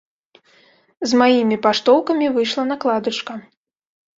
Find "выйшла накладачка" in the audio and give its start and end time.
2.39-3.33